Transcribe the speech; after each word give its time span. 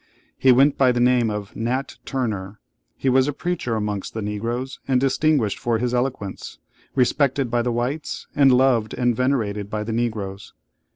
He 0.35 0.51
went 0.51 0.79
by 0.79 0.91
the 0.91 0.99
name 0.99 1.29
of 1.29 1.55
"Nat 1.55 1.97
Turner." 2.05 2.59
He 2.97 3.07
was 3.07 3.27
a 3.27 3.33
preacher 3.33 3.75
amongst 3.75 4.15
the 4.15 4.21
Negroes, 4.23 4.79
and 4.87 4.99
distinguished 4.99 5.59
for 5.59 5.77
his 5.77 5.93
eloquence, 5.93 6.57
respected 6.95 7.51
by 7.51 7.61
the 7.61 7.71
whites, 7.71 8.25
and 8.35 8.51
loved 8.51 8.95
and 8.95 9.15
venerated 9.15 9.69
by 9.69 9.83
the 9.83 9.93
Negroes. 9.93 10.53